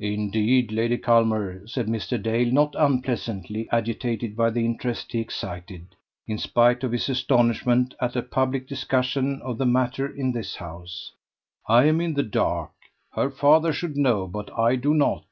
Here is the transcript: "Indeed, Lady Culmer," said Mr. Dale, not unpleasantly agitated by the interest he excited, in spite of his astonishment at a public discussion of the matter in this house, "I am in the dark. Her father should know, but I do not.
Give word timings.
"Indeed, 0.00 0.72
Lady 0.72 0.96
Culmer," 0.96 1.66
said 1.66 1.86
Mr. 1.86 2.16
Dale, 2.18 2.50
not 2.50 2.74
unpleasantly 2.74 3.68
agitated 3.70 4.34
by 4.34 4.48
the 4.48 4.64
interest 4.64 5.12
he 5.12 5.20
excited, 5.20 5.94
in 6.26 6.38
spite 6.38 6.82
of 6.82 6.92
his 6.92 7.06
astonishment 7.10 7.92
at 8.00 8.16
a 8.16 8.22
public 8.22 8.66
discussion 8.66 9.42
of 9.42 9.58
the 9.58 9.66
matter 9.66 10.08
in 10.10 10.32
this 10.32 10.56
house, 10.56 11.12
"I 11.68 11.84
am 11.84 12.00
in 12.00 12.14
the 12.14 12.22
dark. 12.22 12.70
Her 13.12 13.28
father 13.28 13.74
should 13.74 13.94
know, 13.94 14.26
but 14.26 14.50
I 14.58 14.76
do 14.76 14.94
not. 14.94 15.26